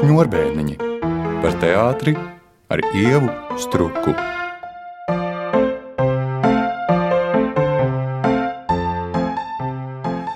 [0.00, 0.78] Šņurbēniņi
[1.42, 2.14] par teātri
[2.72, 3.26] ar ievu
[3.60, 4.14] struku.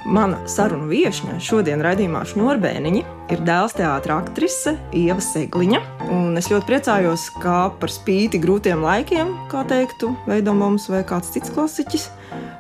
[0.05, 3.03] Mana sarunu viesne šodien raidījumā Šņurbēniņi
[3.33, 5.81] ir dēls teātris aktrise Ieva Segliņa.
[6.13, 11.57] Un es ļoti priecājos, ka par spīti grūtiem laikiem, kā teiktu Veidoms vai kāds cits
[11.57, 12.11] klasiķis,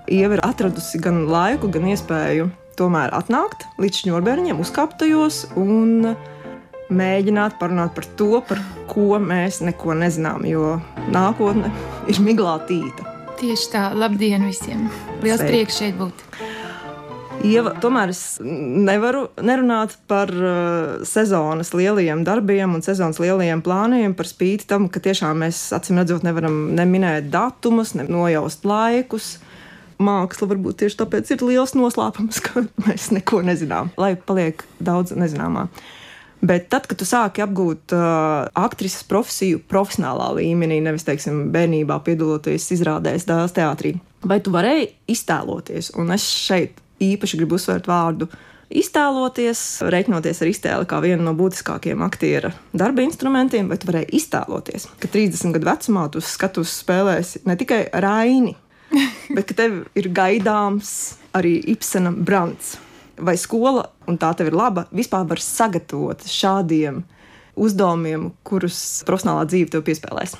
[0.09, 2.48] Ieva ir atradusi gan laiku, gan iespēju
[2.80, 6.14] tomēr atnākt līdz Šņurbēniņiem, uzkāpt tajos un
[6.93, 10.77] mēģināt parunāt par to, par ko mēs neko nezinām, jo
[11.15, 11.73] nākotne
[12.11, 13.11] ir miglātīta.
[13.41, 14.87] Tieši tā, labdien visiem!
[15.25, 15.51] Liels Sveiki.
[15.51, 16.27] prieks šeit būt!
[17.45, 24.31] Ieva, tomēr es nevaru nerunāt par uh, sezonas lielajiem darbiem un sezonas lielajiem plāniem, par
[24.31, 29.35] spīti tam, ka tiešām mēs acīm redzot nevaram neminēt datumus, ne nojaust laikus.
[30.01, 35.69] Māksla varbūt tieši tāpēc ir liels noslēpums, ka mēs neko nezinām, lai paliek daudz nezināmā.
[36.44, 42.67] Bet tad, kad tu sāki apgūt uh, aktrises profesiju profesionālā līmenī, nevis, teiksim, bērnībā piedaloties
[42.75, 43.95] izrādēs dēls teātrī,
[44.28, 48.28] vai tu varēji iztēloties, un es šeit īpaši gribu uzsvērt vārdu
[48.75, 54.89] iztēloties, reiķinoties ar iztēli kā vienu no būtiskākajiem aktiera darba instrumentiem, vai tu varēji iztēloties,
[55.01, 58.56] ka 30 gadu vecumā tu uz skatuves spēlēsi ne tikai Raini,
[59.36, 62.77] bet ka tev ir gaidāms arī Ibsena brands.
[63.15, 67.05] Vai skola, un tā tev ir laba, vispār var sagatavot šādiem
[67.55, 70.34] uzdevumiem, kurus profesionālā dzīve tev piespēlēs?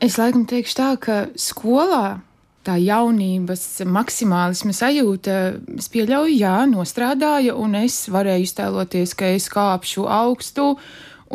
[0.00, 2.20] Es laikam teikšu tā, ka skolā
[2.64, 5.36] tā jaunības maksimālisma sajūta,
[5.80, 10.74] es pieļauju, jā, nostrādāja, un es varēju iztēloties, ka es kāpšu augstu,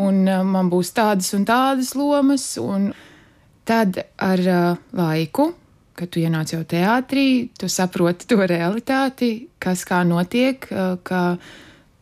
[0.01, 2.91] un uh, man būs tādas un tādas lomas, un
[3.65, 5.51] tad ar uh, laiku,
[5.95, 10.67] kad tu ienāc jau teātrī, tu saproti to realitāti, kas kā notiek,
[11.07, 11.21] ka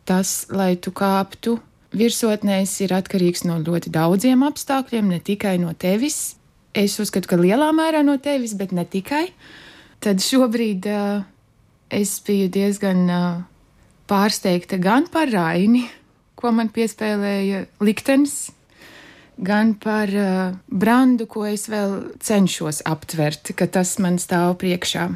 [0.08, 1.58] tas, lai tu kāptu
[1.94, 6.34] virsotnēs, ir atkarīgs no ļoti daudziem apstākļiem, ne tikai no tevis,
[6.74, 9.28] es uzskatu, ka lielā mērā no tevis, bet ne tikai.
[10.02, 11.22] Tad šobrīd uh,
[11.94, 13.28] es biju diezgan uh,
[14.10, 15.86] pārsteigta gan par Raini,
[16.34, 18.50] ko man piespēlēja liktenis,
[19.36, 25.08] gan par uh, brandu, ko es vēl cenšos aptvert, ka tas man stāv priekšā.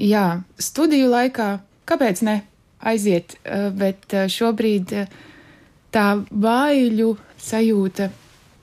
[0.00, 0.26] Jā,
[0.58, 1.50] studiju laikā,
[1.90, 2.40] kāpēc ne?
[2.80, 5.14] Aiziet, uh, bet uh, šobrīd uh,
[5.92, 8.10] tā baiļu sajūta,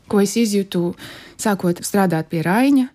[0.08, 0.94] ko es izjūtu,
[1.38, 2.88] sākot strādāt pie Raņa,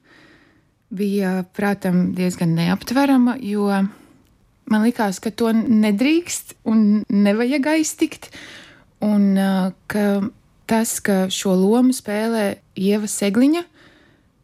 [0.92, 3.68] bija, prātam, diezgan neaptverama, jo
[4.72, 8.30] man likās, ka to nedrīkst un nevajag aiztikt,
[9.04, 9.34] un
[9.90, 10.04] ka
[10.72, 13.60] tas, ka šo lomu spēlē Ieva Segliņa,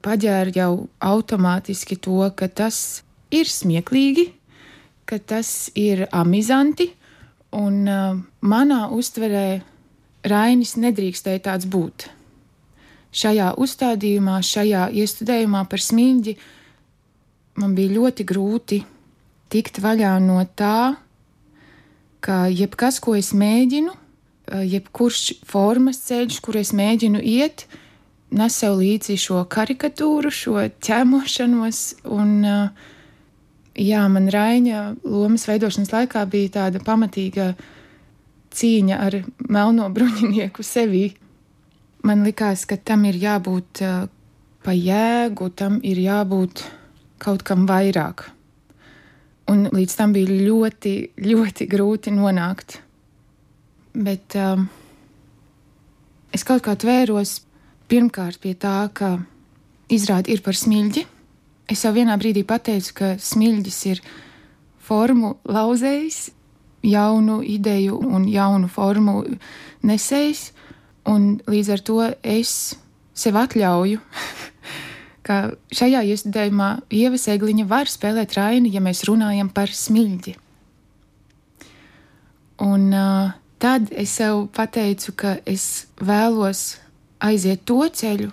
[0.05, 3.01] paģēra jau automātiski to, ka tas
[3.33, 4.27] ir smieklīgi,
[5.09, 6.91] ka tas ir amizanti,
[7.57, 7.81] un
[8.45, 9.49] manā uztverē
[10.29, 12.11] Rainis nedrīkstēja tāds būt.
[13.09, 16.35] Šajā uzstādījumā, šajā iestudējumā par smilģi,
[17.63, 18.83] man bija ļoti grūti
[19.49, 20.99] tikt vaļā no tā,
[22.21, 23.97] ka jebkas, ko es mēģinu,
[24.49, 27.67] jebkurš formas ceļš, kur es mēģinu iet,
[28.35, 31.83] nes sev līdzi šo karikatūru, šo ķēmošanos.
[32.17, 32.35] Un,
[33.79, 37.53] jā, man Raina lomas veidošanas laikā bija tāda pamatīga
[38.59, 41.07] cīņa ar melno bruņinieku sevī
[42.03, 44.09] man likās, ka tam ir jābūt uh,
[44.65, 46.65] pa jēgu, tam ir jābūt
[47.23, 48.29] kaut kam vairāk.
[49.49, 50.95] Un līdz tam bija ļoti,
[51.25, 52.83] ļoti grūti nonākt.
[53.99, 54.69] Bet um,
[56.31, 57.41] es kaut kā tvēros
[57.91, 59.17] pirmkārt pie tā, ka
[59.91, 61.03] izrādi ir par smilģi.
[61.69, 64.03] Es jau vienā brīdī pateicu, ka smilģis ir
[64.87, 66.29] formu lauzējs,
[66.87, 69.25] jaunu ideju un jaunu formu
[69.83, 70.53] nesējs.
[71.09, 72.53] Un līdz ar to es
[73.19, 73.99] sev atļauju,
[75.27, 75.41] ka
[75.75, 80.37] šajā iestudējumā Ieva Sēgliņa var spēlēt raini, ja mēs runājam par smilģi.
[82.63, 86.79] Un uh, tad es sev pateicu, ka es vēlos
[87.23, 88.31] aiziet to ceļu,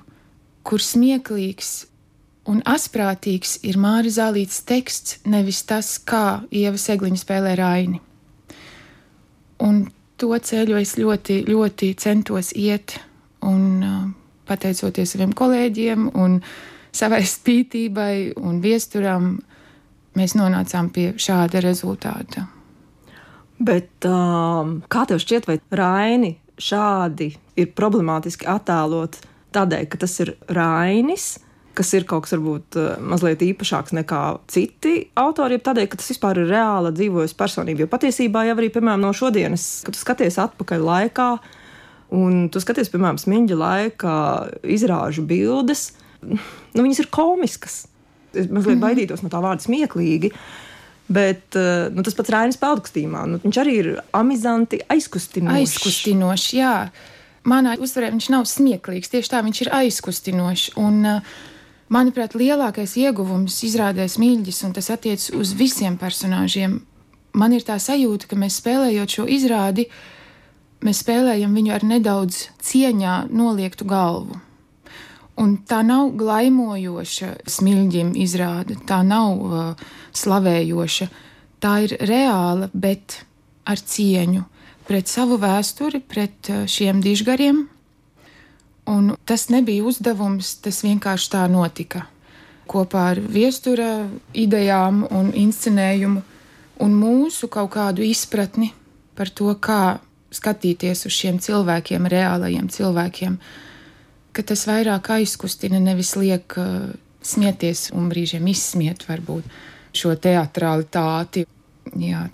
[0.65, 1.85] kur smieklīgs
[2.49, 8.01] un asprātīgs ir Māra Zālītas teksts, nevis tas, kā Ieva Sēgliņa spēlē raini.
[9.65, 9.87] Un
[10.21, 12.99] to ceļu es ļoti, ļoti centos iet.
[13.45, 14.05] Un, uh,
[14.47, 16.39] pateicoties saviem kolēģiem un
[16.95, 19.35] savai spītībai un viesturam,
[20.15, 22.45] mēs nonācām pie šāda rezultāta.
[23.59, 29.19] Bet um, kā tev šķiet, vai Raini šādi ir problemātiski attēlot
[29.55, 31.35] tādēļ, ka tas ir Rainis,
[31.75, 34.21] kas ir kaut kas varbūt eh, mazliet īpašāks nekā
[34.51, 37.83] citi autori, tādēļ, ka tas vispār ir reāla dzīvojusi personība.
[37.83, 41.29] Jo patiesībā jau arī, piemēram, no šodienas, kad tu skaties atpakaļ laikā,
[42.15, 44.13] un tu skaties, piemēram, smiņģa laika
[44.75, 45.89] izrāžu bildes,
[46.23, 46.39] nu,
[46.79, 47.83] viņas ir komiskas.
[48.35, 48.83] Es mazliet mm -hmm.
[48.83, 50.31] baidītos no tā vārda smieklīgi.
[51.05, 55.59] Bet eh, nu, tas pats Rainis Peldkustījumā, nu, viņš arī ir amizanti aizkustinošs.
[55.59, 56.77] Aizkustinošs, jā.
[57.45, 60.71] Manā uztverē viņš nav smieklīgs, tieši tā viņš ir aizkustinošs.
[60.81, 61.35] Un, uh,
[61.85, 66.79] Manuprāt, lielākais ieguvums izrādēs mīļģis, un tas attiecas uz visiem personāžiem.
[67.37, 69.85] Man ir tā sajūta, ka mēs spēlējot šo izrādi,
[70.81, 74.39] mēs spēlējam viņu ar nedaudz cieņā noliektu galvu.
[75.41, 81.07] Un tā nav glaimojoša smilģim izrāde, tā nav uh, slavējoša,
[81.59, 83.21] tā ir reāla, bet
[83.67, 84.45] ar cieņu
[84.87, 87.65] pret savu vēsturi, pret uh, šiem dižgariem,
[88.85, 92.05] Un tas nebija uzdevums, tas vienkārši tā notika.
[92.69, 96.21] Kopā ar viestura idejām un inscenējumu
[96.85, 98.71] un mūsu kaut kādu izpratni
[99.17, 99.97] par to, kā
[100.33, 103.37] skatīties uz šiem cilvēkiem, reālajiem cilvēkiem,
[104.35, 106.91] ka tas vairāk aizkustina, nevis liek uh,
[107.25, 109.47] smieties un brīžiem izsmiet varbūt
[109.95, 111.45] šo teatralitāti.
[112.01, 112.25] Jā.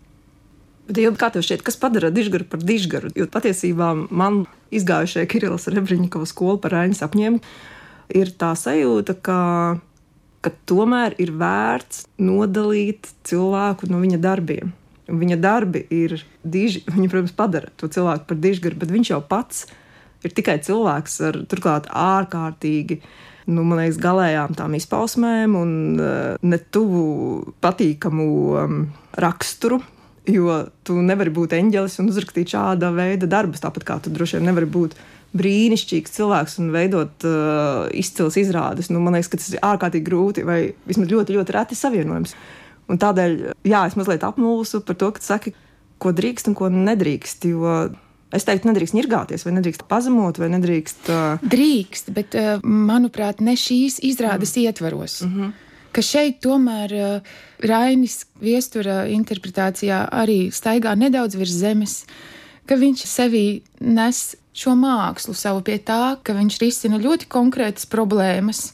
[0.88, 3.12] Bet, jau, kā tev šķiet, kas padara dižgaru par dižgaru?
[3.16, 4.44] Jo patiesībā man
[4.74, 7.40] izgājušajā Kirillas Rebriņkova skolu par ēņu sapņiem,
[8.18, 9.40] ir tā sajūta, ka,
[10.44, 14.74] ka tomēr ir vērts nodalīt cilvēku no viņa darbiem.
[15.12, 19.68] Viņa darbi ir diži, viņa, protams, padara to cilvēku par dižgaru, bet viņš jau pats
[19.68, 19.81] ir
[20.24, 23.02] tikai cilvēks ar turklāt ārkārtīgi.
[23.52, 28.28] Nu, man liekas, galējām tām izpausmēm un uh, ne tuvu patīkamu
[28.62, 28.84] um,
[29.18, 29.82] raksturu,
[30.30, 34.52] Jo tu nevari būt eņģelis un uzrakstīt šāda veida darbus, tāpat kā tu droši vien
[34.52, 34.94] nevari būt
[35.38, 38.92] brīnišķīgs cilvēks un veidot uh, izcils izrādes.
[38.94, 42.36] Nu, man liekas, ka tas ir ārkārtīgi grūti vai vismaz ļoti, ļoti reti savienojams.
[42.92, 43.36] Un tādēļ,
[43.66, 45.56] jā, es mazliet apmulsu par to, ka tu saki,
[46.02, 47.48] ko drīkst un ko nedrīkst.
[47.50, 47.76] Jo
[48.32, 51.10] es teiktu, nedrīkst nirgāties, vai nedrīkst pazemot, vai nedrīkst.
[51.10, 51.50] Uh...
[51.52, 54.64] Drīkst, bet, uh, manuprāt, ne šīs izrādes mm.
[54.68, 55.22] ietvaros.
[55.26, 55.52] Mm -hmm
[55.92, 57.32] ka šeit tomēr uh,
[57.68, 61.96] Rainis viestura interpretācijā arī staigā nedaudz virs zemes,
[62.68, 63.46] ka viņš sevī
[63.80, 64.22] nes
[64.56, 68.72] šo mākslu savu pie tā, ka viņš risina ļoti konkrētas problēmas.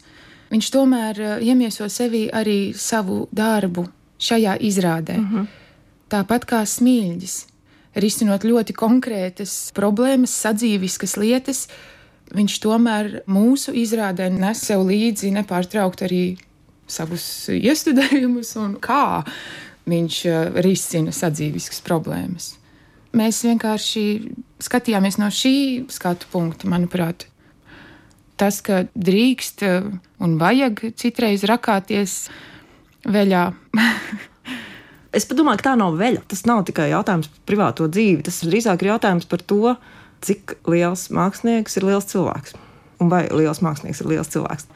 [0.53, 3.87] Viņš tomēr uh, iemieso sevī arī savu darbu
[4.17, 5.17] šajā izrādē.
[5.17, 5.47] Mm -hmm.
[6.09, 7.47] Tāpat kā smilģis,
[7.95, 11.67] risinot ļoti konkrētas problēmas, sadzīviskas lietas,
[12.35, 16.37] viņš tomēr mūsu izrādē nes sev līdzi nepārtraukt arī
[16.87, 19.23] savus iestudējumus un kā
[19.87, 22.53] viņš eh, risina sadzīviskas problēmas.
[23.17, 24.03] Mēs vienkārši
[24.63, 27.27] skatījāmies no šī skatu punkta, manuprāt.
[28.37, 29.87] Tas, ka drīkst eh,
[30.23, 32.27] un vajag citreiz rakāties
[33.07, 33.49] veļā.
[35.15, 36.23] es domāju, ka tā nav veļa.
[36.29, 38.25] Tas nav tikai jautājums par privāto dzīvi.
[38.27, 39.75] Tas drīzāk ir jautājums par to,
[40.25, 42.55] cik liels mākslinieks ir liels cilvēks.
[43.03, 44.69] Un vai liels mākslinieks ir liels cilvēks.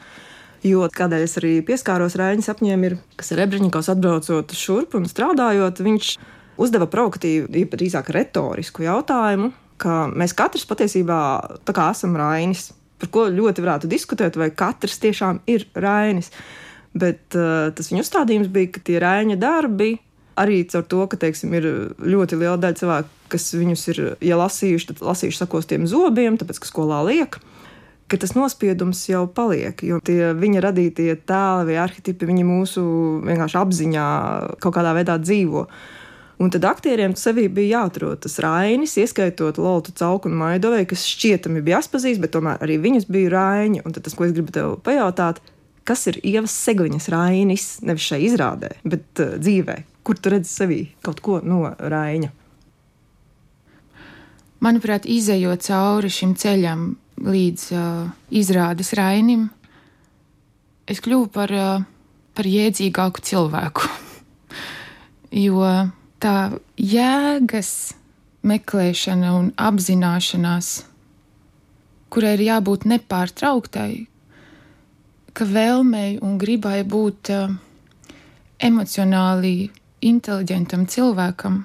[0.62, 5.82] Jo kādēļ es arī pieskāros Rāņa sapņiem, ir, kas ir Rebriņķis atbraucot šurp un strādājot,
[5.82, 6.12] viņš
[6.62, 9.50] uzdeva provokatīvu, drīzāk retorisku jautājumu,
[9.82, 11.18] ka mēs katrs patiesībā
[11.88, 12.70] esam Rainis.
[13.02, 16.30] Par ko ļoti varētu diskutēt, vai katrs tiešām ir Rainis.
[16.94, 19.96] Bet uh, tas viņa uzstādījums bija, ka tie Rāņa darbi
[20.40, 21.68] arī caur to, ka teiksim, ir
[21.98, 26.70] ļoti liela daļa cilvēku, kas viņus ir ja lasījuši, tad lasījuši sakostiem zobiem, tāpēc ka
[26.70, 27.40] skolā liek
[28.12, 29.80] ka tas nospiedums jau paliek.
[29.86, 32.84] Jo tie viņa radītie tēli vai arhitekti, viņi mūsu
[33.24, 34.06] vienkārši apziņā
[34.60, 35.64] kaut kādā veidā dzīvo.
[36.42, 41.62] Un tad aktieriem sevī bija jāatrod tas rainis, ieskaitot Lortu Cauku un Maidovēju, kas šķietami
[41.64, 43.82] bija jāpazīst, bet tomēr arī viņas bija raini.
[43.86, 45.38] Un tas, ko es gribu tev pajautāt,
[45.88, 50.80] kas ir Ievas Segliņas rainis, nevis šai izrādē, bet uh, dzīvē, kur tu redzi sevī
[51.02, 52.32] kaut ko no raina?
[54.62, 56.92] Manuprāt, izējot cauri šim ceļam,
[57.22, 59.48] līdz uh, izrādes rainim,
[60.86, 61.82] es kļuvu par, uh,
[62.34, 63.88] par jēdzīgāku cilvēku.
[65.32, 65.66] jo
[66.22, 66.36] tā
[66.76, 67.72] jēgas
[68.46, 70.70] meklēšana un apzināšanās,
[72.12, 74.06] kurai ir jābūt nepārtrauktai,
[75.32, 77.54] ka vēlmei un gribai būt uh,
[78.62, 79.70] emocionāli
[80.04, 81.60] inteliģentam cilvēkam,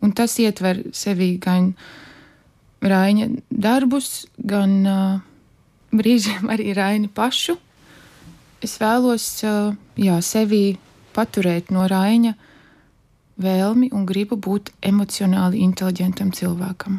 [0.00, 1.74] un tas ietver sevī gan
[2.80, 5.18] Raina darbus, gan uh,
[5.92, 7.58] brīžiem arī Raini pašu.
[8.64, 10.78] Es vēlos uh, jā, sevi
[11.12, 12.32] paturēt no Raina
[13.40, 16.98] vēlmi un gribu būt emocionāli inteliģentam cilvēkam.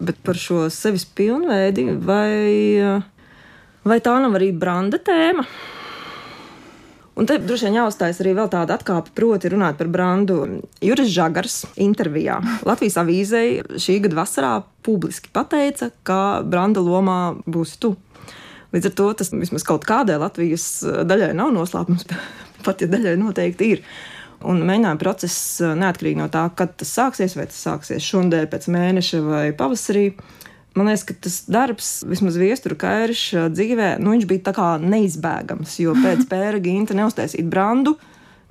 [0.00, 3.02] Bet par šo sevis pilnveidi vai
[3.80, 5.46] Vai tā nav arī branda tēma?
[7.20, 10.38] Un te droši vien jāuzstājas arī vēl tāda atkāpe, proti, runāt par brandu.
[10.80, 14.52] Juris Žagars intervijā Latvijas avīzei šī gada vasarā
[14.86, 17.92] publiski pateica, ka branda lomā būs tu.
[18.72, 22.08] Līdz ar to tas vismaz kaut kādai Latvijas daļai nav noslēpums,
[22.64, 23.84] pat ja daļai noteikti ir.
[24.48, 29.20] Un mēģinājuma process neatkarīgi no tā, kad tas sāksies, vai tas sāksies šodien, pēc mēneša
[29.26, 30.06] vai pavasarī.
[30.78, 35.78] Man liekas, ka tas darbs, vismaz viestura kairša dzīvē, nu, viņš bija tā kā neizbēgams.
[35.82, 37.96] Jo pēc pēra ginta neuztaisīt brandu,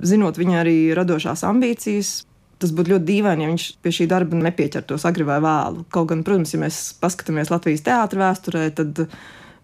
[0.04, 2.12] zinot viņa arī radošās ambīcijas,
[2.60, 5.86] tas būtu ļoti dīvaini, ja viņš pie šī darba nepieķertos agri vai vēlu.
[5.96, 9.06] Kaut gan, protams, ja mēs paskatāmies Latvijas teātrī vēsturē, tad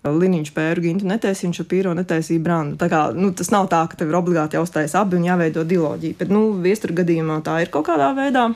[0.06, 2.78] Liniņš pēru gintu netaisīja, viņš pīro netaisīja brandu.
[2.80, 6.20] Tā kā, nu, tas nav tā, ka tev ir obligāti jāuztais abi un jāveido diloģija,
[6.22, 8.52] bet, nu, viestura gadījumā tā ir kaut kādā veidā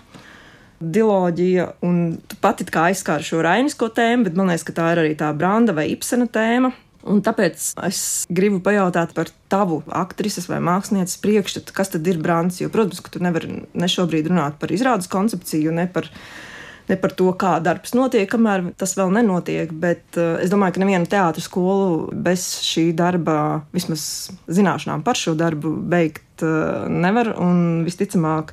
[0.79, 5.03] diloģija, un tu pati kā aizskāri šo rainisko tēmu, bet man liekas, ka tā ir
[5.03, 6.71] arī tā branda vai ipsena tēma.
[7.09, 12.59] Un tāpēc es gribu pajautāt par tavu aktrises vai mākslinieces priekšstatu, kas tad ir brands.
[12.59, 16.09] Jo, protams, ka tu nevari ne šobrīd runāt par izrādes koncepciju, ne par,
[16.91, 19.71] ne par to, kā darbs notiek, kamēr tas vēl nenotiek.
[19.71, 24.03] Bet uh, es domāju, ka neviena teātris skolu bez šī darba, vismaz
[24.51, 27.31] zināšanām par šo darbu, beigt uh, nevar.
[27.39, 28.51] Un visticamāk,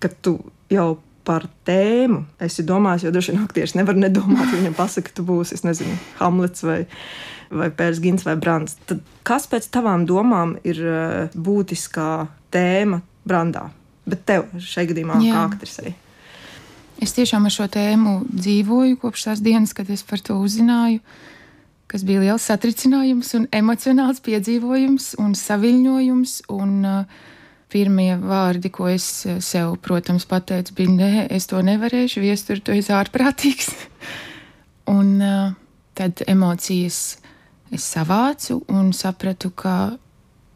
[0.00, 0.38] ka tu
[0.72, 0.94] jau
[1.26, 5.26] par tēmu esi domājis, jo droši vien aktieris nevar nedomāt, ja viņam pasaka, ka tu
[5.26, 6.78] būsi, es nezinu, Hamlets vai,
[7.50, 8.78] vai Pērs Gins vai Brands.
[8.86, 12.10] Tad kas pēc tavām domām ir eh, būtiskā
[12.54, 13.68] tēma brandā?
[14.06, 15.34] Bet tev šai gadījumā Jā.
[15.34, 15.96] kā aktrisei?
[17.02, 21.02] Es tiešām ar šo tēmu dzīvoju kopš tās dienas, kad es par to uzzināju,
[21.90, 26.38] kas bija liels satricinājums un emocionāls piedzīvojums un saviņojums.
[26.54, 27.26] Un, uh,
[27.72, 32.76] Pirmie vārdi, ko es eh, sev, protams, pateicu, bija: Nē, es to nevarēšu, viestur, tu
[32.76, 33.72] esi ārprātīgs.
[34.96, 35.54] un uh,
[35.96, 37.18] tad emocijas
[37.74, 39.96] es savācu un sapratu, ka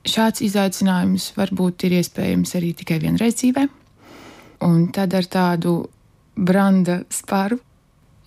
[0.07, 3.67] šāds izaicinājums varbūt ir iespējams arī tikai vienreiz dzīvē.
[4.64, 5.75] Un tad ar tādu
[6.37, 7.59] branda spāru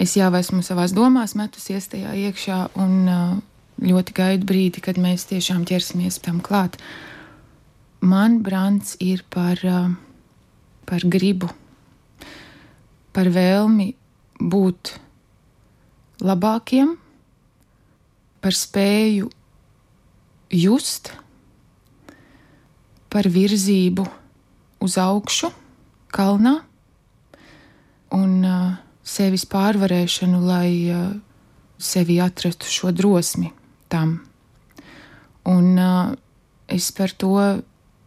[0.01, 3.33] es jau esmu savās domās metusies tajā iekšā un uh,
[3.83, 6.77] ļoti gaidu brīdi, kad mēs tiešām ķersimies tam klāt
[8.03, 9.59] man brāns ir par,
[10.85, 11.49] par gribu,
[13.15, 13.93] par vēlmi
[14.39, 14.93] būt
[16.23, 16.97] labākiem,
[18.43, 19.29] par spēju
[20.51, 21.13] just,
[23.13, 24.05] par virzību
[24.83, 25.51] uz augšu,
[26.13, 26.57] kalnā
[28.13, 31.13] un uh, sevis pārvarēšanu, lai uh,
[31.81, 33.49] sevi atrastu šo drosmi
[33.89, 34.19] tam.
[35.49, 36.13] Un uh,
[36.69, 37.37] es par to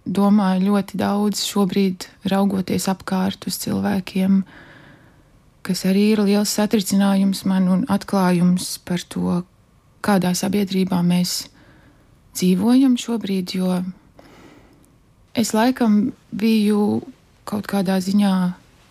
[0.06, 4.40] domāju ļoti daudz šobrīd, raugoties apkārt uz cilvēkiem,
[5.66, 9.42] kas arī ir liels satricinājums man un atklājums par to,
[10.06, 11.48] kādā sabiedrībā mēs
[12.38, 13.80] dzīvojam šobrīd, jo
[15.34, 17.02] es laikam biju
[17.46, 18.36] kaut kādā ziņā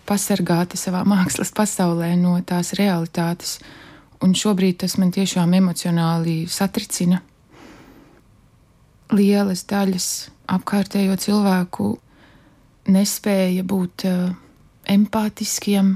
[0.06, 3.60] pasargāta savā mākslas pasaulē no tās realitātes,
[4.24, 7.22] un šobrīd tas man tiešām emocionāli satricina.
[9.16, 10.08] Lielas daļas
[10.52, 11.92] apkārtējo cilvēku
[12.92, 14.34] nespēja būt uh,
[14.92, 15.96] empātiskiem,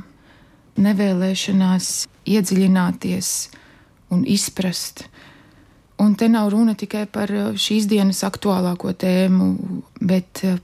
[0.79, 1.89] nevēlēšanās
[2.29, 3.31] iedziļināties
[4.15, 5.05] un izprast.
[5.99, 9.51] Un te nav runa tikai par uh, šīs dienas aktuālāko tēmu,
[10.01, 10.57] bet, uh,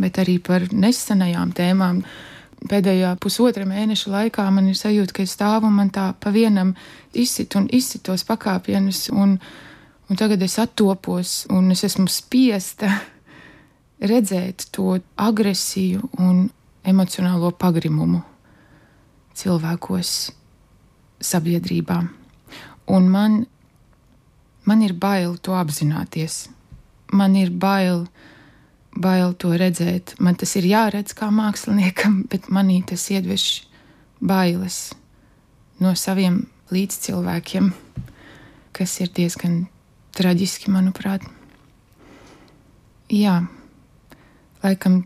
[0.00, 2.04] bet arī par nesenajām tēmām.
[2.60, 6.74] Pēdējā pusotra mēneša laikā man ir sajūta, ka es stāvu un man tā pa vienam
[7.16, 9.06] izsit un izsit tos pakāpienus.
[9.14, 9.69] Un, uh,
[10.10, 12.88] Un tagad es attopos, un es esmu spiesta
[14.02, 16.48] redzēt to agresiju un
[16.82, 18.18] emocionālo pagrimumu
[19.38, 20.10] cilvēkos,
[21.22, 22.00] sabiedrībā.
[22.90, 23.38] Un man,
[24.66, 26.48] man ir bail to apzināties.
[27.14, 28.08] Man ir bail,
[28.98, 30.16] bail to redzēt.
[30.18, 33.50] Man tas ir jāredz kā māksliniekam, bet manī tas iedvež
[34.18, 34.88] bailes
[35.78, 37.70] no saviem līdzcilvēkiem,
[38.74, 39.68] kas ir diezgan
[40.16, 41.24] traģiski, manuprāt.
[43.10, 43.40] Jā,
[44.62, 45.02] laikam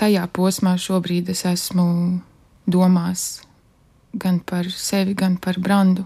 [0.00, 1.86] tajā posmā šobrīd es esmu
[2.66, 3.42] domās
[4.12, 6.04] gan par sevi, gan par brandu.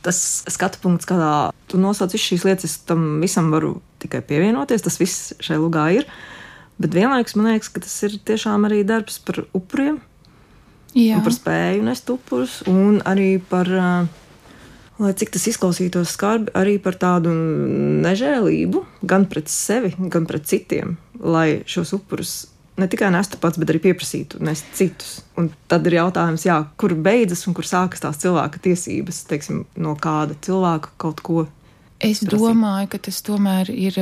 [0.00, 4.84] Tas skatu punkts, kādā tu nosauc visas šīs lietas, tam visam varu tikai pievienoties.
[4.86, 6.06] Tas viss šai lugā ir.
[6.80, 10.00] Bet vienlaikus man liekas, ka tas ir tiešām arī darbs par upuriem.
[10.96, 11.20] Jā.
[11.22, 14.08] Par spēju nest upurus un arī par uh,
[15.00, 17.32] lai cik tas izklausītos skarbi, arī par tādu
[18.04, 22.34] nežēlību gan pret sevi, gan pret citiem, lai šos upurus
[22.80, 25.20] ne tikai nestu pats, bet arī pieprasītu nest citus.
[25.38, 29.96] Un tad ir jautājums, jā, kur beidzas un kur sākas tās cilvēka tiesības, teiksim, no
[30.00, 31.46] kāda cilvēka kaut ko.
[32.00, 32.32] Es prasīt.
[32.32, 33.98] domāju, ka tas tomēr ir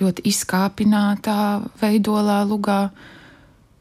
[0.00, 1.38] ļoti izkāpinātā
[1.80, 2.82] veidolā lugā,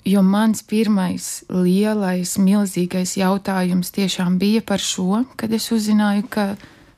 [0.08, 6.48] jo mans pirmais lielais, milzīgais jautājums tiešām bija par šo, kad es uzzināju, ka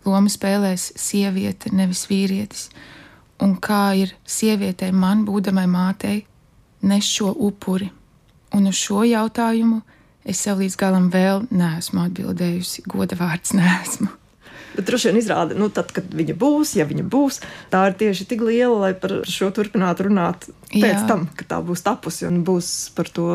[0.06, 2.70] lomu spēlēs sieviete, nevis vīrietis.
[3.42, 6.26] Un kā ir sievietei, man būdamai mātei,
[6.84, 7.90] nes šo upuri?
[8.54, 9.82] Un uz šo jautājumu
[10.26, 12.86] es sev līdz galam vēl neesmu atbildējusi.
[12.90, 14.19] Goda vārds nesmu.
[14.80, 17.42] Bet droši vien izrāda, nu, tad, kad viņa būs, ja viņa būs,
[17.74, 21.06] tā ir tieši tik liela, lai par šo turpinātu runāt pēc jā.
[21.10, 23.30] tam, kad tā būs tapusi un būs par to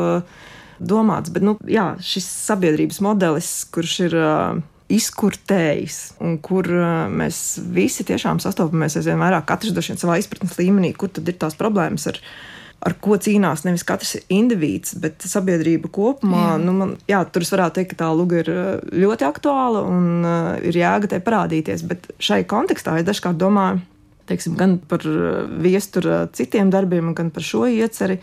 [0.79, 1.33] domāts.
[1.35, 4.21] Bet nu, jā, šis sabiedrības modelis, kurš ir.
[4.21, 10.19] Uh, izkurtējis, un kur uh, mēs visi tiešām sastopamies aizvien vairāk, katrs droši vien savā
[10.21, 12.54] izpratnes līmenī, kur tad ir tās problēmas ar viņu
[12.85, 16.43] ar ko cīnās nevis katrs indivīds, bet sabiedrība kopumā.
[16.51, 16.59] Jā.
[16.61, 20.07] Nu, man, jā, tur es varētu teikt, ka tā luga ir uh, ļoti aktuāla un
[20.21, 21.85] uh, ir jēga tai parādīties.
[21.89, 23.81] Bet šai kontekstā es dažkārt domāju
[24.29, 28.19] teiksim, gan par uh, viestura citiem darbiem, gan par šo ieceri,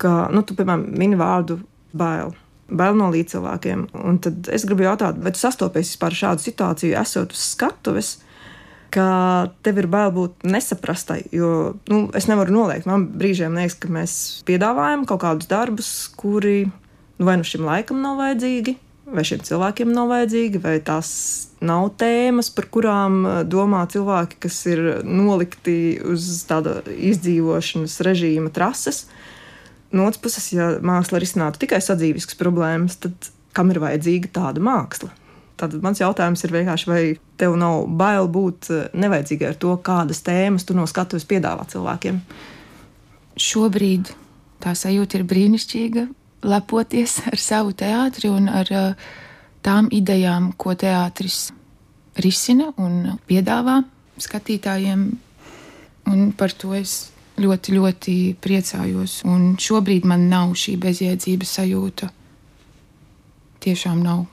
[0.00, 1.60] ka, nu, tu, piemēram, mini vārdu
[1.96, 2.34] bail.
[2.64, 3.88] Bail no līdzcilvēkiem.
[4.08, 8.14] Un tad es gribu jautāt, vai tu sastopies vispār ar šādu situāciju, esot uz skatuves,
[8.94, 9.08] ka
[9.66, 11.24] tev ir bail būt nesaprastai.
[11.34, 12.88] Jo nu, es nevaru noliegt.
[12.88, 14.16] Man brīžiem liekas, ka mēs
[14.48, 16.64] piedāvājam kaut kādus darbus, kuri
[17.18, 18.76] nu, vai nu šim laikam nav vajadzīgi,
[19.14, 21.10] vai šiem cilvēkiem nav vajadzīgi, vai tās
[21.64, 25.76] nav tēmas, par kurām eh, domā cilvēki, kas ir nolikti
[26.14, 29.04] uz tāda izdzīvošanas režīma trases.
[29.94, 35.12] No otras puses, ja māksla risinātu tikai sadzīviskas problēmas, tad kam ir vajadzīga tāda māksla?
[35.60, 37.02] Tad mans jautājums ir vienkārši, vai
[37.38, 42.18] tev nav bail būt eh, nevajadzīgai ar to, kādas tēmas tu no skatuves piedāvā cilvēkiem?
[43.38, 44.10] Šobrīd
[44.62, 46.06] tā sajūta ir brīnišķīga.
[46.44, 49.12] Lepoties ar savu teātri un ar uh,
[49.64, 51.48] tām idejām, ko teātris
[52.20, 53.80] risina un piedāvā
[54.22, 55.08] skatītājiem.
[56.10, 59.22] Un par to es ļoti, ļoti priecājos.
[59.24, 62.10] Un šobrīd man nav šī bezjēdzības sajūta.
[63.64, 64.26] Tiešām nav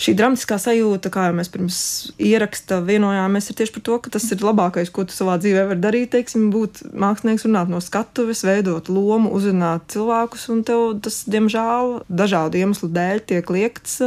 [0.00, 1.78] šī dramatiskā sajūta, kā jau mēs pirms
[2.20, 5.82] ieraksta vienojāmies, ir tieši par to, ka tas ir labākais, ko tu savā dzīvē vari
[5.82, 6.12] darīt.
[6.14, 12.62] Teiksim, būt mākslinieks, runāt no skatuves, veidot lomu, uzrunāt cilvēkus, un tev tas, diemžēl, dažādu
[12.62, 14.00] iemeslu dēļ tiek liekts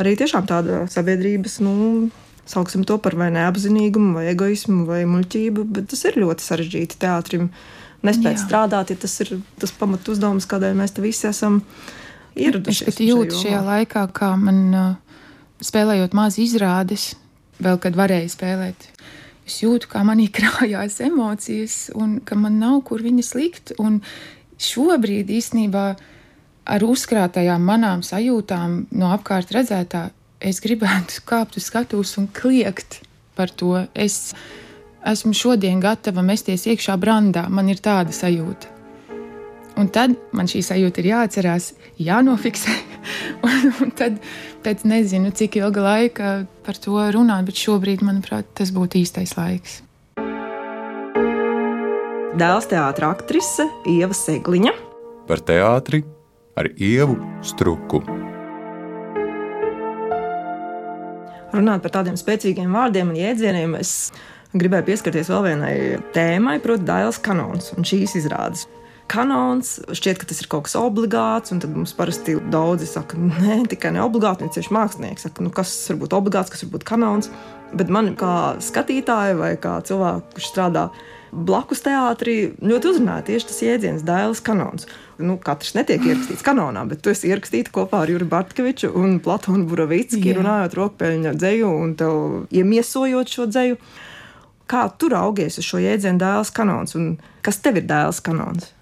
[0.00, 1.60] arī tiešām tāda sabiedrības.
[1.64, 1.74] Nu,
[2.44, 7.46] Sauksim to par vai neapzinīgumu, vai egoismu, vai muļķību, bet tas ir ļoti sarežģīti teātrim.
[8.04, 8.40] Nespēt Jā.
[8.42, 9.30] strādāt, ja tas ir
[9.62, 11.86] tas pamat uzdevums, kādēļ mēs te visi esam uh,
[12.36, 12.88] ieradušies.
[12.94, 15.20] Es jūtu šajā laikā, kā man uh,
[15.64, 17.12] spēlējot maz izrādes,
[17.62, 18.88] vēl kad varēja spēlēt.
[19.44, 23.74] Es jūtu, kā manī krājās emocijas, un ka man nav kur viņas likt.
[23.78, 24.00] Un
[24.60, 25.86] šobrīd īstenībā
[26.64, 30.08] ar uzkrātajām manām sajūtām no apkārt redzētā,
[30.40, 33.02] es gribētu kāpt uz skatuves un kliegt
[33.38, 33.76] par to.
[33.94, 34.34] Es
[35.04, 38.73] esmu šodien gatava mesties iekšā brandā, man ir tāda sajūta.
[39.74, 42.74] Un tad man šī sajūta ir jāatcerās, jānofiksē.
[43.46, 44.20] un, un tad
[44.62, 46.34] pēc nezinu, cik ilga laika
[46.66, 49.80] par to runāt, bet šobrīd, manuprāt, tas būtu īstais laiks.
[52.34, 54.72] Dēls teātris aktrise Ieva Segliņa
[55.28, 56.02] par teātri
[56.58, 58.00] ar Ievu Struku.
[61.54, 64.10] Runāt par tādiem spēcīgiem vārdiem un jēdzieniem, es
[64.54, 65.74] gribēju pieskarties vēl vienai
[66.14, 68.66] tēmai, proti, Dāļas kanons un šīs izrādes
[69.10, 69.76] kanons.
[69.94, 73.94] Šķiet, ka tas ir kaut kas obligāts, un tad mums parasti daudzi saka, nē, tikai
[73.96, 77.30] ne obligāti, un tieši mākslinieki saka, nu, kas var būt obligāts, kas var būt kanons.
[77.74, 80.88] Bet man kā skatītāja vai kā cilvēku, kurš strādā
[81.34, 84.86] blakus teātrī, ļoti uzrunāja tieši tas jēdziens, dēls kanons.
[85.18, 89.66] Nu, katrs netiek ierakstīts kanonā, bet tu esi ierakstīts kopā ar Juriju Bartkeviču un Platonu
[89.70, 92.14] Buravicki, runājot rokpeļņa dzēju un tev
[92.54, 93.80] iemiesojot šo dzēju.
[94.70, 98.73] Kā tu raugies uz šo jēdzienu dēls kanons un kas tev ir dēls kanons?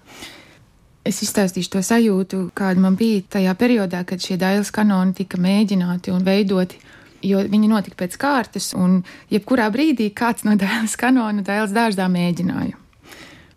[1.03, 6.13] Es izstāstīšu to sajūtu, kāda man bija tajā periodā, kad šie dailes kanoni tika mēģināti
[6.15, 6.79] un veidoti.
[7.23, 12.79] Jo viņi notika pēc kārtas, un jebkurā brīdī kāds no dēles kanona dēles dārzā mēģināja.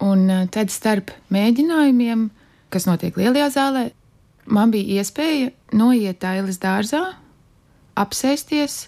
[0.06, 2.28] Un eh, tad starp mēģinājumiem,
[2.70, 3.86] kas notiek lielajā zālē,
[4.46, 7.02] man bija iespēja noiet dēles dārzā,
[7.96, 8.86] apsēsties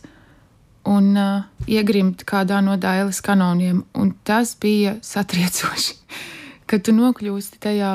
[0.88, 3.83] un uh, iegrimt kādā no dēles kanoniem.
[3.99, 5.97] Un tas bija satriecoši,
[6.71, 7.92] kad tu nokļūsti tajā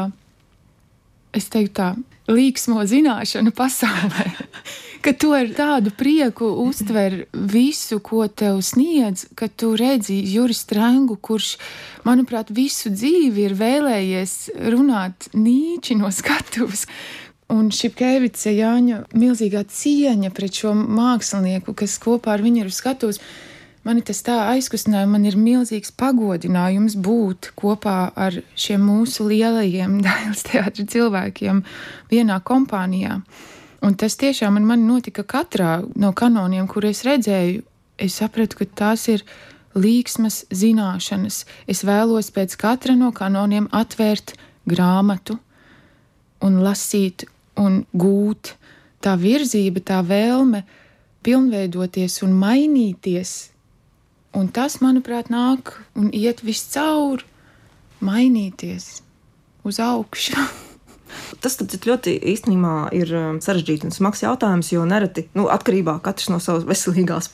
[1.34, 1.90] es teiktu, tā
[2.32, 4.30] līksmo zināšanu pasaulē,
[5.04, 11.18] ka tu ar tādu prieku uztver visu, ko tev sniedz, ka tu redzi Juris Strangu,
[11.20, 11.58] kurš,
[12.08, 14.38] manuprāt, visu dzīvi ir vēlējies
[14.72, 16.88] runāt nīči no skatuves.
[17.54, 23.20] Un Šipkevica Jāņa milzīgā cieņa pret šo mākslinieku, kas kopā ar viņu ir uz skatuves
[23.84, 30.46] Mani tas tā aizkustināja, man ir milzīgs pagodinājums būt kopā ar šiem mūsu lielajiem dēļas
[30.48, 31.60] teātra cilvēkiem
[32.12, 33.20] vienā kompānijā.
[33.84, 37.66] Un tas tiešām man, man notika katrā no kanoniem, kur es redzēju.
[38.00, 39.26] Es sapratu, ka tās ir
[39.76, 41.44] līksmas zināšanas.
[41.68, 45.36] Es vēlos pēc katra no kanoniem atvērt grāmatu
[46.44, 47.28] un lasīt
[47.60, 48.56] un gūt.
[49.04, 50.64] Tā virzība, tā vēlme
[51.24, 53.53] pilnveidoties un mainīties
[54.34, 57.22] Un tas, manuprāt, nāk un iet viscaur,
[58.04, 59.04] mainīties
[59.64, 60.38] uz augšu.
[61.44, 66.00] Tas ļoti īstenībā ir um, sarežģīts un smags jautājums, jo nereti, nu, atkarībā
[66.34, 67.30] no savas veselīgās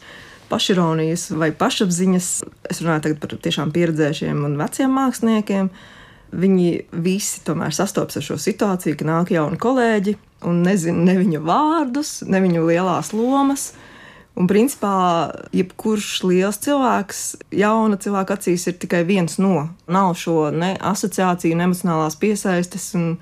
[0.49, 2.27] pašironijas vai pašapziņas,
[2.71, 5.69] es runāju par tiešām pieredzējušiem un veciem māksliniekiem,
[6.35, 6.69] viņi
[7.05, 10.17] visi tomēr sastopas ar šo situāciju, ka nāk jauni kolēģi
[10.49, 13.71] un nezina ne viņu vārdus, ne viņu lielās lomas.
[14.39, 14.93] Un, principā,
[15.51, 17.23] jebkurš liels cilvēks,
[17.59, 19.67] jauna cilvēka acīs, ir tikai viens no.
[19.91, 22.85] Nav šo ne asociāciju, ne emocionālās piesaistes.
[22.95, 23.17] Un,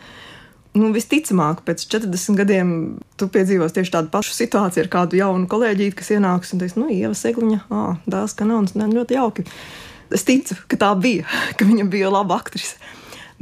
[0.78, 2.74] nu, visticamāk, pēc 40 gadiem
[3.18, 6.92] tu piedzīvos tieši tādu pašu situāciju ar kādu jaunu kolēģi, kas ienāks un teiks, nu,
[6.94, 9.48] Ieva Segliņa, ah, dēls kanons, ne, ļoti jauki.
[10.14, 11.26] Es ticu, ka tā bija,
[11.58, 12.78] ka viņa bija laba aktrise.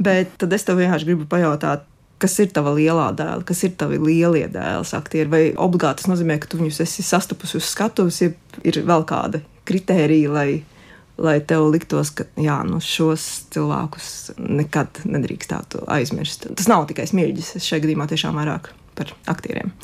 [0.00, 1.84] Bet tad es tev vienkārši gribu pajautāt,
[2.22, 6.38] kas ir tava lielā dēla, kas ir tavi lielie dēls, aktieri, vai obligāti tas nozīmē,
[6.40, 8.32] ka tu viņus esi sastapusi uz skatuves, ja
[8.64, 10.48] ir vēl kāda kritērija, lai,
[11.20, 16.48] lai tev liktos, ka jā, nu šos cilvēkus nekad nedrīkstētu aizmirst.
[16.56, 19.74] Tas nav tikai smieģis, es šajā gadījumā tiešām vairāk par aktieriem.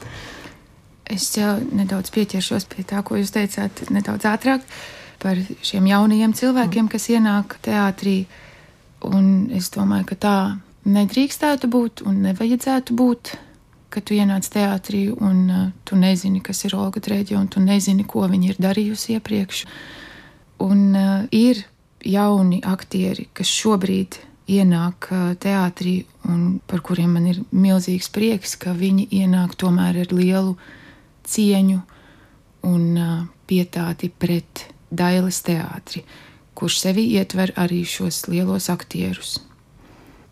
[1.12, 4.64] Es jau nedaudz pieķeršos pie tā, ko jūs teicāt, nedaudz ātrāk
[5.22, 8.22] par šiem jaunajiem cilvēkiem, kas ienāk teātrī.
[9.06, 10.36] Un es domāju, ka tā
[10.88, 13.34] nedrīkstētu būt un nevajadzētu būt.
[13.92, 18.06] Kad tu ienāc teātrī un uh, tu nezini, kas ir Olga Trēģa, un tu nezini,
[18.08, 19.66] ko viņa ir darījusi iepriekš.
[20.64, 21.60] Un uh, ir
[22.08, 24.16] jauni aktieri, kas šobrīd
[24.48, 30.16] ienāk uh, teātrī, un par kuriem man ir milzīgs prieks, ka viņi ienāk tomēr ar
[30.16, 30.56] lielu
[31.28, 31.78] cieņu
[32.72, 33.14] un uh,
[33.46, 36.06] pietāti pret Dailes teātri,
[36.56, 39.38] kurš sevi ietver arī šos lielos aktierus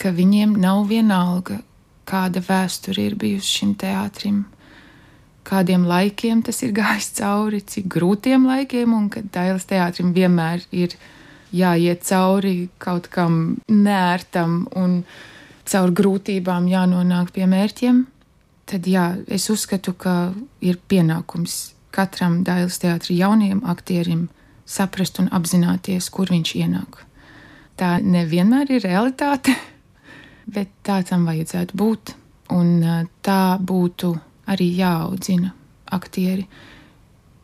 [0.01, 1.61] ka viņiem nav vienalga,
[2.09, 4.45] kāda vēsture ir bijusi šim teātrim,
[5.47, 10.97] kādiem laikiem tas ir gājis cauri, cik grūtiem laikiem, un ka Dailas teātrim vienmēr ir
[11.53, 15.03] jāiet cauri kaut kam nērtam un
[15.71, 18.05] caur grūtībām jānonāk pie mērķiem,
[18.71, 20.33] tad jā, es uzskatu, ka
[20.63, 24.29] ir pienākums katram Dailas teātrim jaunajam aktierim
[24.71, 27.03] saprast un apzināties, kur viņš ienāk.
[27.81, 29.57] Tā nevienmēr ir realitāte,
[30.46, 32.14] bet tā tam vajadzētu būt.
[32.50, 32.83] Un
[33.22, 34.14] tā būtu
[34.50, 35.53] arī jāaudzina
[35.94, 36.46] aktieri.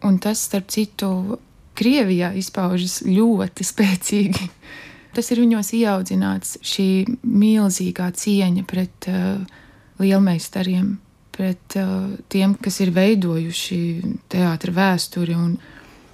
[0.06, 1.38] Un tas, starp citu,
[1.76, 4.46] Krievijā izpaužas ļoti spēcīgi.
[5.16, 6.88] Tas ir viņos ieaudzināts šī
[7.24, 9.42] milzīgā cieņa pret uh,
[10.00, 10.94] lielmeistariem,
[11.37, 13.80] pret uh, tiem, kas ir veidojuši
[14.32, 15.37] teātra vēsturi.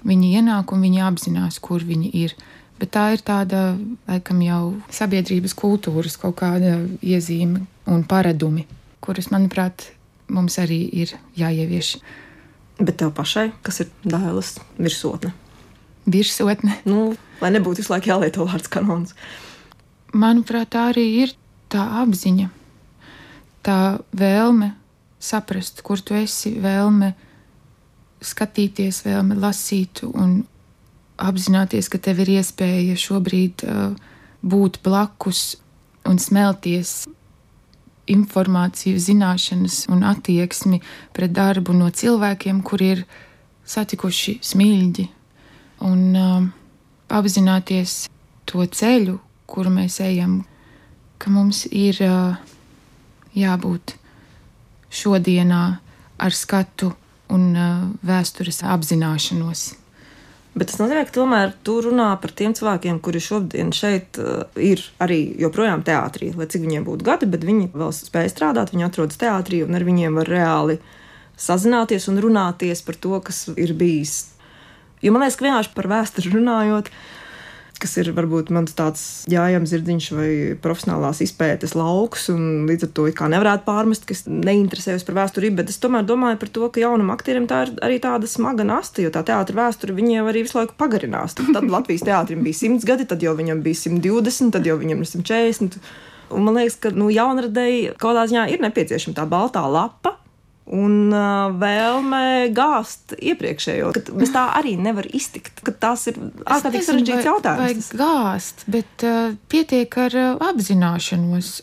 [0.03, 2.35] Viņi ienāk un viņi apzinās, kur viņi ir.
[2.83, 3.77] Bet tā ir tāda,
[4.09, 8.65] laikam, jau sabiedrības kultūras kaut kāda iezīme un paradumi,
[8.99, 9.85] kuras, manuprāt,
[10.27, 11.93] mums arī ir jāievieš.
[12.81, 15.31] Bet tev pašai, kas ir dēls virsotne?
[16.11, 16.75] Virsotne.
[16.83, 19.15] Nu, lai nebūtu visu laiku jālieto vārds kanons.
[20.11, 21.37] Manuprāt, tā arī ir
[21.71, 22.51] tā apziņa,
[23.63, 23.79] tā
[24.11, 24.73] vēlme
[25.23, 27.13] saprast, kur tu esi, vēlme
[28.19, 30.41] skatīties, vēlme lasīt un
[31.23, 33.93] apzināties, ka tev ir iespēja šobrīd uh,
[34.43, 35.55] būt blakus
[36.09, 37.03] un smelties
[38.11, 40.81] informāciju, zināšanas un attieksmi
[41.15, 43.05] pret darbu no cilvēkiem, kur ir
[43.63, 45.07] satikuši smilģi,
[45.87, 46.41] un uh,
[47.13, 48.07] apzināties
[48.49, 50.41] to ceļu, kuru mēs ejam,
[51.17, 52.35] ka mums ir uh,
[53.37, 53.95] jābūt
[54.93, 55.63] šodienā
[56.19, 56.91] ar skatu
[57.33, 59.82] un uh, vēstures apzināšanos.
[60.53, 64.83] Bet tas nozīmē, ka tomēr tu runā par tiem cilvēkiem, kuri šodien šeit uh, ir
[65.01, 69.17] arī joprojām teātrī, lai cik viņiem būtu gadi, bet viņi vēl spēj strādāt, viņi atrodas
[69.21, 70.77] teātrī un ar viņiem var reāli
[71.41, 74.19] sazināties un runāties par to, kas ir bijis.
[75.01, 76.93] Jo man liekas, ka vienkārši par vēsturi runājot,
[77.83, 80.29] kas ir varbūt mans tāds jājams zirdziņš vai
[80.63, 85.73] profesionālās izpētes lauks, un līdz ar to kā nevarētu pārmest, kas neinteresējas par vēsturību, bet
[85.73, 89.11] es tomēr domāju par to, ka jaunam aktierim tā ir arī tāda smaga nasta, jo
[89.13, 91.35] tā teātra vēsture viņiem arī visu laiku pagarinās.
[91.39, 95.11] Tad, Latvijas teātrim bija 100 gadi, tad jau viņam bija 120, tad jau viņam ir
[95.11, 95.79] 140.
[96.33, 100.15] Un man liekas, ka nu, jaunradēji kaut kādā ziņā ir nepieciešama tā baltā lapa,
[100.71, 103.91] un uh, vēlme gāzt iepriekšējo.
[104.15, 105.59] Bez tā arī nevar iztikt.
[105.81, 107.89] Tas ir ārkārtīgi sarežģīts jautājums.
[107.91, 111.57] Vai gāzt, bet uh, pietiek ar uh, apzināšanos.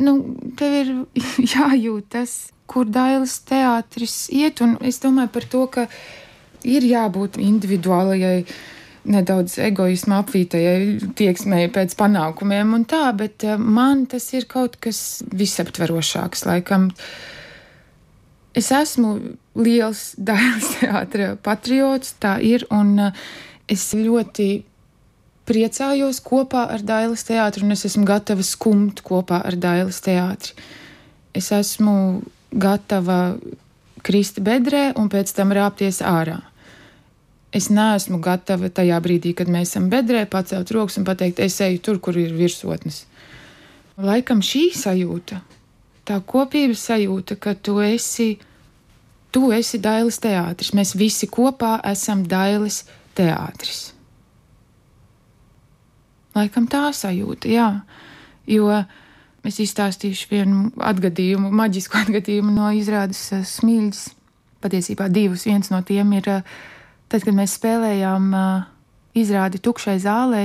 [0.00, 0.16] Nu,
[0.58, 0.92] tev ir
[1.56, 2.36] jājūt tas,
[2.70, 5.88] kur dailes teātris iet, un es domāju par to, ka
[6.62, 8.44] ir jābūt individuālajai.
[9.10, 15.24] Nedaudz egoisma apvītajai tieksmei pēc panākumiem un tā, bet uh, man tas ir kaut kas
[15.34, 16.90] visaptverošāks, laikam.
[16.92, 17.38] Uh,
[18.54, 19.14] es esmu
[19.58, 23.24] liels dēls teātris patriots, tā ir, un uh,
[23.70, 24.50] es ļoti
[25.50, 30.54] priecājos kopā ar Dailas teātru, un es esmu gatava skumt kopā ar Dailas teātri.
[31.34, 33.36] Es esmu gatava
[34.06, 36.40] krist bedrē un pēc tam rāpties ārā.
[37.54, 41.80] Es neesmu gatava tajā brīdī, kad mēs esam bedrē, pacelt rokas un pateikt, es eju
[41.82, 43.04] tur, kur ir virsotnes.
[43.98, 45.40] Laikam šī sajūta
[46.10, 48.34] tā kopības sajūta, ka tu esi,
[49.30, 50.74] tu esi Dailas teātris.
[50.74, 52.82] Mēs visi kopā esam Dailas
[53.18, 53.92] teātris.
[56.34, 57.68] Laikam tā sajūta, jā.
[58.50, 58.70] Jo
[59.46, 64.08] es izstāstīšu vienu atgadījumu, maģisku atgadījumu no izrādes eh, smilģis.
[64.60, 65.46] Patiesībā divus.
[65.48, 66.50] Viens no tiem ir eh,
[67.08, 68.66] tad, kad mēs spēlējām eh,
[69.22, 70.44] izrādi tukšai zālē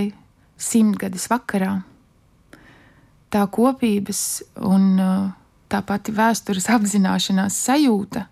[0.56, 1.74] simtgades vakarā.
[3.34, 4.22] Tā kopības
[4.64, 5.26] un uh,
[5.70, 8.26] tā pati vēstures apzināšanās sajūta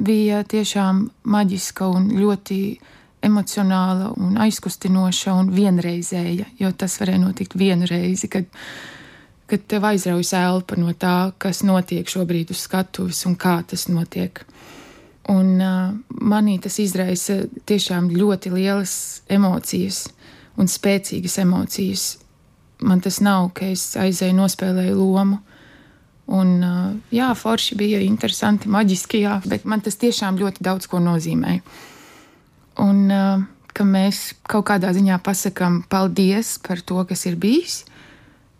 [0.00, 2.60] bija tiešām maģiska un ļoti
[3.24, 8.46] emocionāla un aizkustinoša un vienreizēja, jo tas varēja notikt vienu reizi, kad,
[9.50, 14.40] kad tev aizraujas elpa no tā, kas notiek šobrīd uz skatuves un kā tas notiek.
[15.30, 18.94] Un uh, manī tas izraisa tiešām ļoti lielas
[19.30, 20.06] emocijas
[20.58, 22.06] un spēcīgas emocijas.
[22.80, 25.42] Man tas nav, ka es aizēju nospēlēju lomu,
[26.30, 26.50] Un,
[27.10, 31.56] jā, forši bija interesanti, maģiski, jā, bet man tas tiešām ļoti daudz ko nozīmē.
[32.84, 33.00] Un
[33.74, 37.82] ka mēs kaut kādā ziņā pasakām paldies par to, kas ir bijis,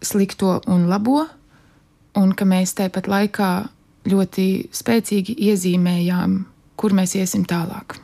[0.02, 1.24] slikto un labo,
[2.18, 3.50] un ka mēs tāpat laikā
[4.10, 6.38] ļoti spēcīgi iezīmējām,
[6.80, 7.98] kur mēs iesim tālāk.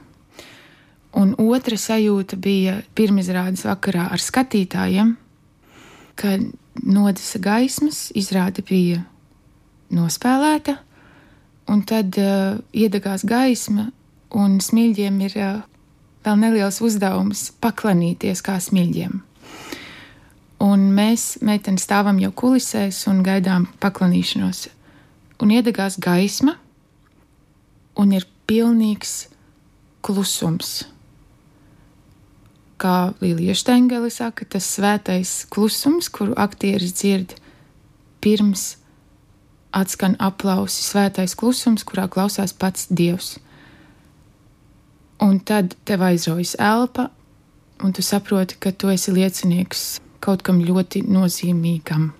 [1.16, 5.14] Un otra sajūta bija pirmizrādes vakarā ar skatītājiem,
[6.20, 6.44] kad
[6.84, 9.00] nodisa gaismas, izrāde bija
[9.94, 10.76] nospēlēta,
[11.70, 13.90] un tad uh, iedegās gaisma,
[14.36, 15.62] un smilģiem ir uh,
[16.26, 19.20] vēl neliels uzdevums paklanīties kā smilģiem.
[20.66, 24.66] Un mēs, meitene, stāvam jau kulisēs un gaidām paklanīšanos.
[25.44, 26.56] Un iedegās gaisma,
[28.00, 29.26] un ir pilnīgs
[30.06, 30.86] klusums.
[32.80, 37.36] Kā Līja Štengele saka, tas svētais klusums, kuru aktieris dzird
[38.24, 38.74] pirms
[39.76, 43.36] atskan aplausi, svētais klusums, kurā klausās pats Dievs.
[45.22, 47.10] Un tad tev aizraujas elpa,
[47.84, 49.84] un tu saproti, ka tu esi liecinieks
[50.24, 52.10] kaut kam ļoti nozīmīgam.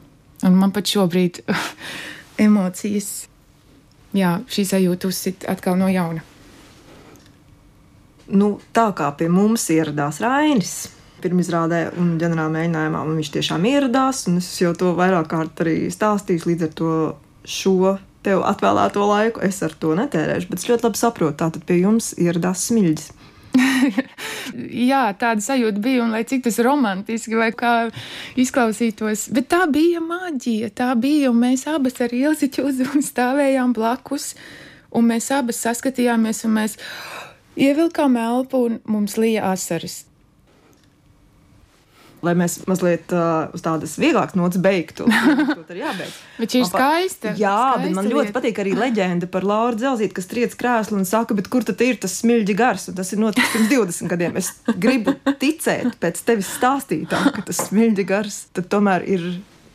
[0.47, 1.43] Un man pat šobrīd
[2.47, 3.27] emocijas,
[4.17, 6.25] jā, šī sajūta uzsit atkal no jauna.
[8.27, 10.89] Nu, tā kā pie mums ieradās Rainis,
[11.23, 16.49] pirmizrādē un ģenerāla mēģinājumā, un viņš tiešām ieradās, es jau to vairāk kārt arī stāstīju,
[16.51, 16.91] līdz ar to
[17.47, 21.81] šo tev atvēlēto laiku es ar to netērēšu, bet es ļoti labi saprotu, tātad pie
[21.85, 23.13] jums ieradās smiļģis.
[24.87, 27.75] Jā, tāda sajūta bija, un lai cik tas romantiski vai kā
[28.39, 30.73] izklausītos, bet tā bija maģija.
[30.77, 34.35] Tā bija, un mēs abas ar Ilzi Čuzu stāvējām blakus,
[34.97, 36.77] un mēs abas saskatījāmies, un mēs
[37.57, 40.06] ievilkām elpu, un mums lija asaras
[42.27, 45.07] lai mēs mazliet uh, uz tādas vieglākas nots beigtu.
[45.57, 46.19] Tur ir jābeidz.
[46.41, 47.33] Bet šī ir skaista.
[47.39, 48.37] Jā, skaista bet man ļoti lieta.
[48.37, 51.99] patīk arī leģenda par Lauru Zelzīti, kas triec krēslu un saka, bet kur tad ir
[52.03, 52.89] tas smilģi gars?
[52.91, 54.39] Un tas ir noticis pirms 20 gadiem.
[54.43, 59.27] Es gribu ticēt pēc tevis stāstītā, ka tas smilģi gars tad tomēr ir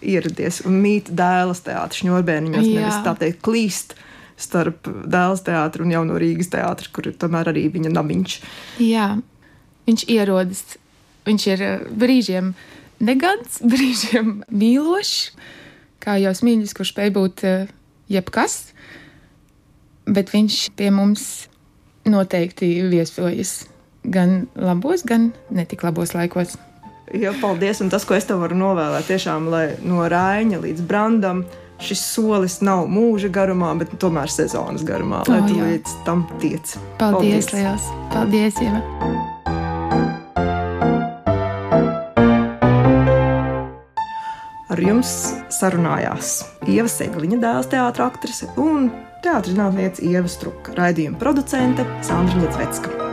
[0.01, 3.95] ieradies un mīt dēlas teātris šņurbēniņos, nevis tā teikt klīst
[4.41, 8.37] starp dēls teātru un jauno Rīgas teātru, kur ir tomēr arī viņa namiņš.
[8.81, 9.07] Jā,
[9.89, 10.63] viņš ierodas
[11.27, 12.53] Viņš ir eh, brīžiem
[13.03, 15.31] negants, brīžiem mīlošs,
[16.01, 17.71] kā jau mīļš, kurš spēj būt eh,
[18.11, 18.59] jebkas,
[20.09, 21.47] bet viņš pie mums
[22.09, 23.61] noteikti viesojas
[24.01, 26.57] gan labos, gan netik labos laikos.
[27.11, 27.81] Jā, paldies.
[27.83, 31.43] Un tas, ko es tev varu novēlēt, tiešām, lai no Rāņa līdz Brandam
[31.81, 35.73] šis solis nav mūža garumā, bet tomēr sezonas garumā, lai oh, tu jā.
[35.73, 36.77] līdz tam tiec.
[37.01, 37.53] Paldies, paldies.
[37.57, 37.91] Liels!
[38.13, 39.39] Paldies, Ieva!
[44.71, 45.09] Ar jums
[45.51, 46.29] sarunājās
[46.71, 48.87] Ieva Sēgliņa dēls, teātris un
[49.19, 53.10] teātris zinātniece Ieva Struka, raidījuma producente Sandra Liedzvecka.